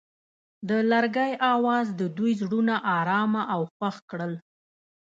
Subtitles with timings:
[0.67, 4.33] د لرګی اواز د دوی زړونه ارامه او خوښ کړل.